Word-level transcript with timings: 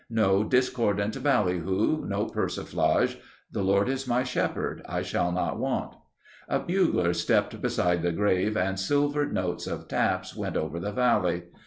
No 0.09 0.43
discordant 0.43 1.21
ballyhoo. 1.21 2.07
No 2.07 2.25
persiflage.... 2.25 3.17
"The 3.51 3.61
Lord 3.61 3.87
is 3.87 4.07
my 4.07 4.23
shepherd. 4.23 4.81
I 4.89 5.03
shall 5.03 5.31
not 5.31 5.59
want...." 5.59 5.93
A 6.49 6.57
bugler 6.57 7.13
stepped 7.13 7.61
beside 7.61 8.01
the 8.01 8.11
grave 8.11 8.57
and 8.57 8.79
silvered 8.79 9.31
notes 9.31 9.67
of 9.67 9.87
taps 9.87 10.35
went 10.35 10.57
over 10.57 10.79
the 10.79 10.91
valley. 10.91 11.43